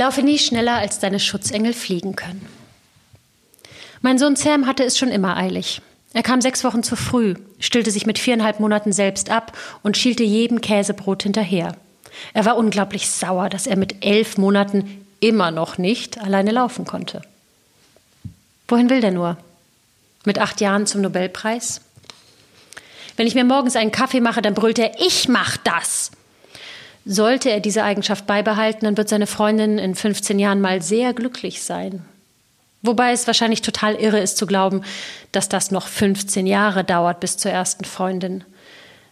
Laufe 0.00 0.22
nie 0.22 0.38
schneller, 0.38 0.76
als 0.76 0.98
deine 0.98 1.20
Schutzengel 1.20 1.74
fliegen 1.74 2.16
können. 2.16 2.48
Mein 4.00 4.16
Sohn 4.16 4.34
Sam 4.34 4.66
hatte 4.66 4.82
es 4.82 4.96
schon 4.96 5.10
immer 5.10 5.36
eilig. 5.36 5.82
Er 6.14 6.22
kam 6.22 6.40
sechs 6.40 6.64
Wochen 6.64 6.82
zu 6.82 6.96
früh, 6.96 7.34
stillte 7.58 7.90
sich 7.90 8.06
mit 8.06 8.18
viereinhalb 8.18 8.60
Monaten 8.60 8.92
selbst 8.92 9.28
ab 9.28 9.54
und 9.82 9.98
schielte 9.98 10.22
jedem 10.22 10.62
Käsebrot 10.62 11.24
hinterher. 11.24 11.76
Er 12.32 12.46
war 12.46 12.56
unglaublich 12.56 13.10
sauer, 13.10 13.50
dass 13.50 13.66
er 13.66 13.76
mit 13.76 14.02
elf 14.02 14.38
Monaten 14.38 15.04
immer 15.20 15.50
noch 15.50 15.76
nicht 15.76 16.18
alleine 16.18 16.52
laufen 16.52 16.86
konnte. 16.86 17.20
Wohin 18.68 18.88
will 18.88 19.02
der 19.02 19.10
nur? 19.10 19.36
Mit 20.24 20.38
acht 20.38 20.62
Jahren 20.62 20.86
zum 20.86 21.02
Nobelpreis? 21.02 21.82
Wenn 23.18 23.26
ich 23.26 23.34
mir 23.34 23.44
morgens 23.44 23.76
einen 23.76 23.92
Kaffee 23.92 24.22
mache, 24.22 24.40
dann 24.40 24.54
brüllt 24.54 24.78
er, 24.78 24.98
ich 24.98 25.28
mach 25.28 25.58
das. 25.58 26.10
Sollte 27.04 27.50
er 27.50 27.60
diese 27.60 27.82
Eigenschaft 27.82 28.26
beibehalten, 28.26 28.84
dann 28.84 28.96
wird 28.96 29.08
seine 29.08 29.26
Freundin 29.26 29.78
in 29.78 29.94
15 29.94 30.38
Jahren 30.38 30.60
mal 30.60 30.82
sehr 30.82 31.14
glücklich 31.14 31.62
sein. 31.62 32.04
Wobei 32.82 33.12
es 33.12 33.26
wahrscheinlich 33.26 33.62
total 33.62 33.94
irre 33.94 34.20
ist 34.20 34.36
zu 34.36 34.46
glauben, 34.46 34.82
dass 35.32 35.48
das 35.48 35.70
noch 35.70 35.86
15 35.86 36.46
Jahre 36.46 36.84
dauert 36.84 37.20
bis 37.20 37.36
zur 37.36 37.50
ersten 37.50 37.84
Freundin. 37.84 38.44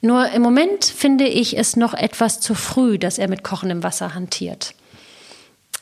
Nur 0.00 0.30
im 0.30 0.42
Moment 0.42 0.84
finde 0.84 1.28
ich 1.28 1.56
es 1.56 1.76
noch 1.76 1.94
etwas 1.94 2.40
zu 2.40 2.54
früh, 2.56 2.98
dass 2.98 3.18
er 3.18 3.28
mit 3.28 3.44
kochendem 3.44 3.84
Wasser 3.84 4.14
hantiert. 4.14 4.74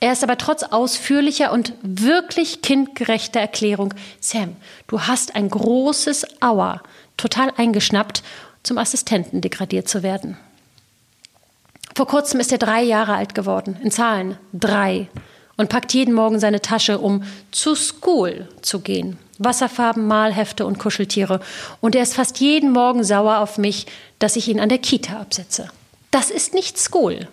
Er 0.00 0.12
ist 0.12 0.22
aber 0.22 0.38
trotz 0.38 0.62
ausführlicher 0.62 1.52
und 1.52 1.72
wirklich 1.82 2.62
kindgerechter 2.62 3.40
Erklärung, 3.40 3.94
Sam, 4.20 4.56
du 4.88 5.02
hast 5.02 5.36
ein 5.36 5.48
großes 5.48 6.42
Aua, 6.42 6.82
total 7.16 7.52
eingeschnappt, 7.56 8.22
zum 8.62 8.78
Assistenten 8.78 9.40
degradiert 9.40 9.88
zu 9.88 10.02
werden. 10.02 10.36
Vor 11.96 12.06
kurzem 12.06 12.40
ist 12.40 12.52
er 12.52 12.58
drei 12.58 12.82
Jahre 12.82 13.14
alt 13.14 13.34
geworden, 13.34 13.78
in 13.82 13.90
Zahlen 13.90 14.36
drei, 14.52 15.08
und 15.56 15.70
packt 15.70 15.94
jeden 15.94 16.12
Morgen 16.12 16.38
seine 16.38 16.60
Tasche, 16.60 16.98
um 16.98 17.22
zu 17.52 17.74
School 17.74 18.46
zu 18.60 18.80
gehen. 18.80 19.16
Wasserfarben, 19.38 20.06
Malhefte 20.06 20.66
und 20.66 20.78
Kuscheltiere. 20.78 21.40
Und 21.80 21.94
er 21.94 22.02
ist 22.02 22.12
fast 22.12 22.38
jeden 22.38 22.70
Morgen 22.70 23.02
sauer 23.02 23.38
auf 23.38 23.56
mich, 23.56 23.86
dass 24.18 24.36
ich 24.36 24.46
ihn 24.48 24.60
an 24.60 24.68
der 24.68 24.76
Kita 24.76 25.18
absetze. 25.18 25.70
Das 26.10 26.30
ist 26.30 26.52
nicht 26.52 26.76
School. 26.76 27.28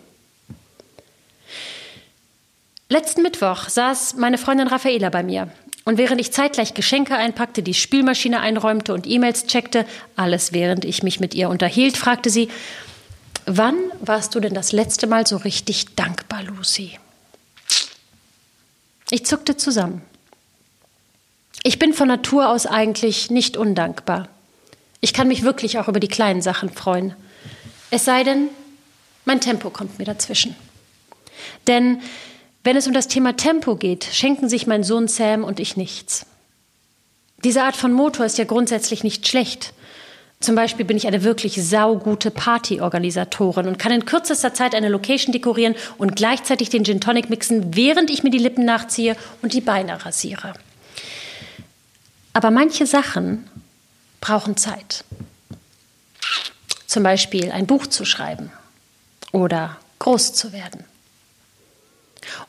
Letzten 2.87 3.21
Mittwoch 3.21 3.67
saß 3.67 4.15
meine 4.15 4.37
Freundin 4.37 4.69
Raffaela 4.69 5.09
bei 5.09 5.23
mir. 5.23 5.49
Und 5.83 5.97
während 5.97 6.21
ich 6.21 6.31
zeitgleich 6.31 6.73
Geschenke 6.73 7.17
einpackte, 7.17 7.63
die 7.63 7.73
Spülmaschine 7.73 8.39
einräumte 8.39 8.93
und 8.93 9.07
E-Mails 9.07 9.45
checkte, 9.45 9.85
alles 10.15 10.53
während 10.53 10.85
ich 10.85 11.03
mich 11.03 11.19
mit 11.19 11.33
ihr 11.33 11.49
unterhielt, 11.49 11.97
fragte 11.97 12.29
sie, 12.29 12.47
wann 13.45 13.75
warst 14.07 14.35
du 14.35 14.39
denn 14.39 14.53
das 14.53 14.71
letzte 14.71 15.07
Mal 15.07 15.25
so 15.25 15.37
richtig 15.37 15.95
dankbar, 15.95 16.43
Lucy? 16.43 16.99
Ich 19.09 19.25
zuckte 19.25 19.57
zusammen. 19.57 20.01
Ich 21.63 21.79
bin 21.79 21.93
von 21.93 22.07
Natur 22.07 22.49
aus 22.49 22.65
eigentlich 22.65 23.31
nicht 23.31 23.55
undankbar. 23.55 24.27
Ich 24.99 25.13
kann 25.13 25.27
mich 25.27 25.43
wirklich 25.43 25.79
auch 25.79 25.87
über 25.87 25.99
die 25.99 26.07
kleinen 26.07 26.41
Sachen 26.41 26.69
freuen. 26.69 27.15
Es 27.89 28.05
sei 28.05 28.23
denn, 28.23 28.49
mein 29.25 29.39
Tempo 29.39 29.69
kommt 29.69 29.99
mir 29.99 30.05
dazwischen. 30.05 30.55
Denn 31.67 32.01
wenn 32.63 32.75
es 32.75 32.87
um 32.87 32.93
das 32.93 33.07
Thema 33.07 33.35
Tempo 33.35 33.75
geht, 33.75 34.05
schenken 34.05 34.49
sich 34.49 34.67
mein 34.67 34.83
Sohn 34.83 35.07
Sam 35.07 35.43
und 35.43 35.59
ich 35.59 35.77
nichts. 35.77 36.25
Diese 37.43 37.63
Art 37.63 37.75
von 37.75 37.93
Motor 37.93 38.25
ist 38.25 38.37
ja 38.37 38.45
grundsätzlich 38.45 39.03
nicht 39.03 39.27
schlecht. 39.27 39.73
Zum 40.43 40.55
Beispiel 40.55 40.83
bin 40.85 40.97
ich 40.97 41.07
eine 41.07 41.23
wirklich 41.23 41.63
saugute 41.63 42.29
Partyorganisatorin 42.29 43.65
und 43.65 43.79
kann 43.79 43.93
in 43.93 44.03
kürzester 44.03 44.53
Zeit 44.53 44.75
eine 44.75 44.89
Location 44.89 45.31
dekorieren 45.31 45.73
und 45.97 46.17
gleichzeitig 46.17 46.69
den 46.69 46.83
Gin 46.83 46.99
Tonic 46.99 47.29
mixen, 47.29 47.77
während 47.77 48.09
ich 48.09 48.23
mir 48.23 48.29
die 48.29 48.39
Lippen 48.39 48.65
nachziehe 48.65 49.15
und 49.41 49.53
die 49.53 49.61
Beine 49.61 50.05
rasiere. 50.05 50.53
Aber 52.33 52.51
manche 52.51 52.85
Sachen 52.85 53.49
brauchen 54.19 54.57
Zeit. 54.57 55.05
Zum 56.87 57.03
Beispiel 57.03 57.49
ein 57.49 57.65
Buch 57.65 57.87
zu 57.87 58.03
schreiben 58.03 58.51
oder 59.31 59.77
groß 59.99 60.33
zu 60.33 60.51
werden. 60.51 60.83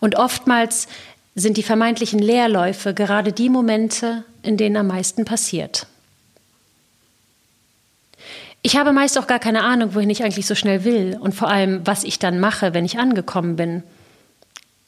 Und 0.00 0.16
oftmals 0.16 0.88
sind 1.36 1.58
die 1.58 1.62
vermeintlichen 1.62 2.18
Leerläufe 2.18 2.92
gerade 2.92 3.32
die 3.32 3.50
Momente, 3.50 4.24
in 4.42 4.56
denen 4.56 4.78
am 4.78 4.88
meisten 4.88 5.24
passiert. 5.24 5.86
Ich 8.66 8.78
habe 8.78 8.94
meist 8.94 9.18
auch 9.18 9.26
gar 9.26 9.40
keine 9.40 9.62
Ahnung, 9.62 9.94
wohin 9.94 10.08
ich 10.08 10.24
eigentlich 10.24 10.46
so 10.46 10.54
schnell 10.54 10.84
will 10.84 11.18
und 11.20 11.34
vor 11.34 11.48
allem, 11.48 11.86
was 11.86 12.02
ich 12.02 12.18
dann 12.18 12.40
mache, 12.40 12.72
wenn 12.72 12.86
ich 12.86 12.98
angekommen 12.98 13.56
bin. 13.56 13.82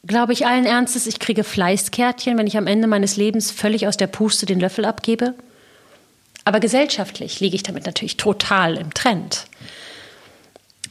Glaube 0.07 0.33
ich 0.33 0.47
allen 0.47 0.65
Ernstes, 0.65 1.07
ich 1.07 1.19
kriege 1.19 1.45
Fleißkärtchen, 1.45 2.39
wenn 2.39 2.47
ich 2.47 2.57
am 2.57 2.67
Ende 2.67 2.87
meines 2.89 3.19
Lebens 3.19 3.51
völlig 3.51 3.87
aus 3.87 3.99
der 3.99 4.07
Puste 4.07 4.47
den 4.47 4.61
Löffel 4.61 4.87
abgebe? 4.87 5.35
Aber 6.47 6.59
gesellschaftlich 6.59 7.41
liege 7.41 7.55
ich 7.55 7.65
damit 7.65 7.85
natürlich 7.85 8.17
total 8.17 8.79
im 8.79 8.95
Trend. 8.95 9.45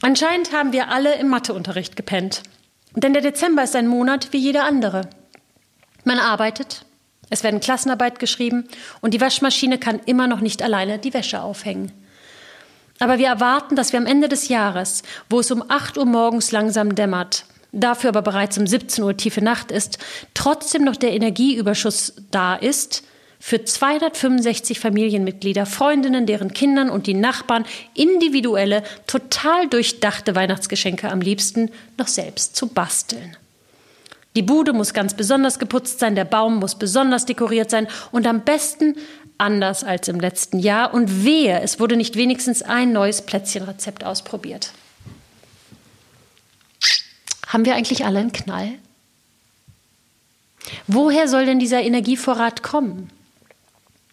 Anscheinend 0.00 0.52
haben 0.52 0.72
wir 0.72 0.88
alle 0.88 1.16
im 1.16 1.26
Matheunterricht 1.26 1.96
gepennt. 1.96 2.44
Denn 2.94 3.14
der 3.14 3.22
Dezember 3.22 3.64
ist 3.64 3.74
ein 3.74 3.88
Monat 3.88 4.28
wie 4.30 4.38
jeder 4.38 4.62
andere. 4.62 5.08
Man 6.04 6.20
arbeitet, 6.20 6.84
es 7.30 7.42
werden 7.42 7.58
Klassenarbeit 7.58 8.20
geschrieben 8.20 8.68
und 9.00 9.12
die 9.12 9.20
Waschmaschine 9.20 9.78
kann 9.78 9.98
immer 10.06 10.28
noch 10.28 10.40
nicht 10.40 10.62
alleine 10.62 11.00
die 11.00 11.14
Wäsche 11.14 11.42
aufhängen. 11.42 11.90
Aber 12.98 13.18
wir 13.18 13.28
erwarten, 13.28 13.76
dass 13.76 13.92
wir 13.92 14.00
am 14.00 14.06
Ende 14.06 14.28
des 14.28 14.48
Jahres, 14.48 15.02
wo 15.28 15.40
es 15.40 15.50
um 15.50 15.64
8 15.68 15.98
Uhr 15.98 16.06
morgens 16.06 16.52
langsam 16.52 16.94
dämmert, 16.94 17.44
dafür 17.72 18.10
aber 18.10 18.22
bereits 18.22 18.56
um 18.58 18.66
17 18.66 19.04
Uhr 19.04 19.16
tiefe 19.16 19.42
Nacht 19.42 19.70
ist, 19.70 19.98
trotzdem 20.34 20.84
noch 20.84 20.96
der 20.96 21.12
Energieüberschuss 21.12 22.14
da 22.30 22.54
ist, 22.54 23.04
für 23.38 23.62
265 23.62 24.80
Familienmitglieder, 24.80 25.66
Freundinnen, 25.66 26.26
deren 26.26 26.52
Kindern 26.52 26.90
und 26.90 27.06
die 27.06 27.14
Nachbarn 27.14 27.66
individuelle, 27.94 28.82
total 29.06 29.68
durchdachte 29.68 30.34
Weihnachtsgeschenke 30.34 31.10
am 31.10 31.20
liebsten 31.20 31.70
noch 31.98 32.08
selbst 32.08 32.56
zu 32.56 32.68
basteln. 32.68 33.36
Die 34.36 34.42
Bude 34.42 34.72
muss 34.72 34.92
ganz 34.92 35.14
besonders 35.14 35.58
geputzt 35.58 35.98
sein, 35.98 36.14
der 36.14 36.24
Baum 36.24 36.56
muss 36.56 36.74
besonders 36.74 37.24
dekoriert 37.24 37.70
sein 37.70 37.88
und 38.10 38.26
am 38.26 38.42
besten 38.42 38.96
anders 39.38 39.84
als 39.84 40.08
im 40.08 40.20
letzten 40.20 40.58
Jahr 40.58 40.94
und 40.94 41.24
wehe, 41.24 41.60
es 41.60 41.80
wurde 41.80 41.96
nicht 41.96 42.16
wenigstens 42.16 42.62
ein 42.62 42.92
neues 42.92 43.22
Plätzchenrezept 43.22 44.04
ausprobiert. 44.04 44.72
Haben 47.46 47.64
wir 47.64 47.74
eigentlich 47.74 48.04
alle 48.04 48.18
einen 48.18 48.32
Knall? 48.32 48.72
Woher 50.86 51.28
soll 51.28 51.46
denn 51.46 51.58
dieser 51.58 51.82
Energievorrat 51.82 52.62
kommen? 52.62 53.10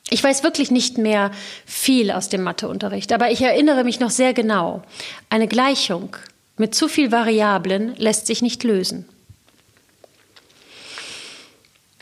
Ich 0.09 0.23
weiß 0.23 0.43
wirklich 0.43 0.69
nicht 0.69 0.97
mehr 0.97 1.31
viel 1.65 2.11
aus 2.11 2.29
dem 2.29 2.43
Matheunterricht, 2.43 3.11
aber 3.11 3.31
ich 3.31 3.41
erinnere 3.41 3.83
mich 3.83 3.99
noch 3.99 4.11
sehr 4.11 4.33
genau. 4.33 4.83
Eine 5.29 5.47
Gleichung 5.47 6.15
mit 6.57 6.75
zu 6.75 6.87
viel 6.87 7.11
Variablen 7.11 7.95
lässt 7.95 8.27
sich 8.27 8.41
nicht 8.41 8.63
lösen. 8.63 9.09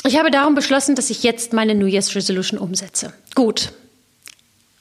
Ich 0.03 0.17
habe 0.17 0.31
darum 0.31 0.55
beschlossen, 0.55 0.95
dass 0.95 1.09
ich 1.09 1.23
jetzt 1.23 1.53
meine 1.53 1.75
New 1.75 1.85
Year's 1.85 2.15
Resolution 2.15 2.59
umsetze. 2.59 3.13
Gut. 3.35 3.71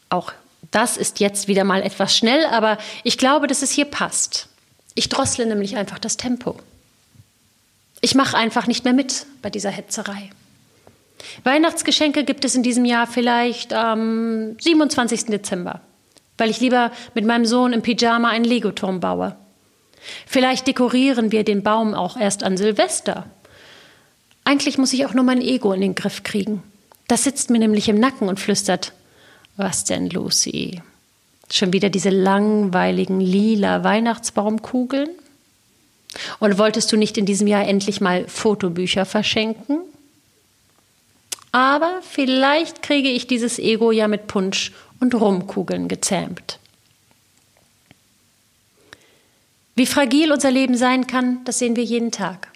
Auch 0.08 0.32
das 0.70 0.96
ist 0.96 1.20
jetzt 1.20 1.48
wieder 1.48 1.64
mal 1.64 1.82
etwas 1.82 2.16
schnell, 2.16 2.44
aber 2.46 2.78
ich 3.04 3.18
glaube, 3.18 3.46
dass 3.46 3.62
es 3.62 3.70
hier 3.70 3.84
passt. 3.84 4.48
Ich 4.94 5.08
drossle 5.08 5.46
nämlich 5.46 5.76
einfach 5.76 5.98
das 5.98 6.16
Tempo. 6.16 6.56
Ich 8.00 8.14
mache 8.14 8.36
einfach 8.36 8.66
nicht 8.66 8.84
mehr 8.84 8.94
mit 8.94 9.26
bei 9.42 9.50
dieser 9.50 9.70
Hetzerei. 9.70 10.30
Weihnachtsgeschenke 11.44 12.24
gibt 12.24 12.44
es 12.44 12.54
in 12.54 12.62
diesem 12.62 12.84
Jahr 12.84 13.06
vielleicht 13.06 13.74
am 13.74 14.58
27. 14.58 15.26
Dezember, 15.26 15.82
weil 16.38 16.50
ich 16.50 16.60
lieber 16.60 16.92
mit 17.14 17.26
meinem 17.26 17.44
Sohn 17.44 17.74
im 17.74 17.82
Pyjama 17.82 18.28
einen 18.28 18.44
Legoturm 18.44 19.00
baue. 19.00 19.36
Vielleicht 20.26 20.66
dekorieren 20.66 21.30
wir 21.30 21.44
den 21.44 21.62
Baum 21.62 21.92
auch 21.94 22.16
erst 22.16 22.42
an 22.42 22.56
Silvester. 22.56 23.26
Eigentlich 24.50 24.78
muss 24.78 24.92
ich 24.92 25.06
auch 25.06 25.14
nur 25.14 25.22
mein 25.22 25.42
Ego 25.42 25.72
in 25.72 25.80
den 25.80 25.94
Griff 25.94 26.24
kriegen. 26.24 26.60
Das 27.06 27.22
sitzt 27.22 27.50
mir 27.50 27.60
nämlich 27.60 27.88
im 27.88 28.00
Nacken 28.00 28.28
und 28.28 28.40
flüstert: 28.40 28.92
Was 29.56 29.84
denn, 29.84 30.10
Lucy? 30.10 30.82
Schon 31.52 31.72
wieder 31.72 31.88
diese 31.88 32.10
langweiligen 32.10 33.20
lila 33.20 33.84
Weihnachtsbaumkugeln? 33.84 35.10
Und 36.40 36.58
wolltest 36.58 36.90
du 36.90 36.96
nicht 36.96 37.16
in 37.16 37.26
diesem 37.26 37.46
Jahr 37.46 37.64
endlich 37.64 38.00
mal 38.00 38.26
Fotobücher 38.26 39.04
verschenken? 39.04 39.82
Aber 41.52 42.00
vielleicht 42.02 42.82
kriege 42.82 43.08
ich 43.08 43.28
dieses 43.28 43.60
Ego 43.60 43.92
ja 43.92 44.08
mit 44.08 44.26
Punsch 44.26 44.72
und 44.98 45.14
Rumkugeln 45.14 45.86
gezähmt. 45.86 46.58
Wie 49.76 49.86
fragil 49.86 50.32
unser 50.32 50.50
Leben 50.50 50.76
sein 50.76 51.06
kann, 51.06 51.44
das 51.44 51.60
sehen 51.60 51.76
wir 51.76 51.84
jeden 51.84 52.10
Tag. 52.10 52.50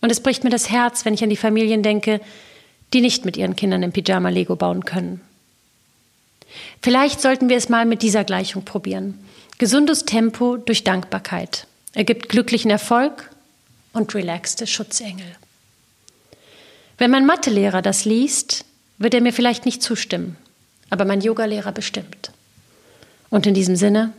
Und 0.00 0.10
es 0.10 0.20
bricht 0.20 0.44
mir 0.44 0.50
das 0.50 0.70
Herz, 0.70 1.04
wenn 1.04 1.14
ich 1.14 1.22
an 1.22 1.30
die 1.30 1.36
Familien 1.36 1.82
denke, 1.82 2.20
die 2.92 3.00
nicht 3.00 3.24
mit 3.24 3.36
ihren 3.36 3.56
Kindern 3.56 3.82
im 3.82 3.92
Pyjama 3.92 4.28
Lego 4.28 4.56
bauen 4.56 4.84
können. 4.84 5.20
Vielleicht 6.82 7.20
sollten 7.20 7.48
wir 7.48 7.56
es 7.56 7.68
mal 7.68 7.86
mit 7.86 8.02
dieser 8.02 8.24
Gleichung 8.24 8.64
probieren. 8.64 9.18
Gesundes 9.58 10.04
Tempo 10.04 10.56
durch 10.56 10.84
Dankbarkeit 10.84 11.66
ergibt 11.94 12.28
glücklichen 12.28 12.70
Erfolg 12.70 13.30
und 13.92 14.14
relaxte 14.14 14.66
Schutzengel. 14.66 15.26
Wenn 16.98 17.10
mein 17.10 17.26
Mathelehrer 17.26 17.82
das 17.82 18.04
liest, 18.04 18.64
wird 18.98 19.14
er 19.14 19.20
mir 19.20 19.32
vielleicht 19.32 19.66
nicht 19.66 19.82
zustimmen, 19.82 20.36
aber 20.90 21.04
mein 21.04 21.20
Yogalehrer 21.20 21.72
bestimmt. 21.72 22.30
Und 23.30 23.46
in 23.46 23.54
diesem 23.54 23.76
Sinne, 23.76 24.12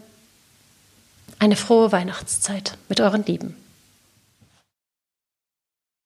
eine 1.39 1.55
frohe 1.55 1.91
Weihnachtszeit 1.91 2.77
mit 2.89 2.99
euren 2.99 3.25
Lieben. 3.25 3.55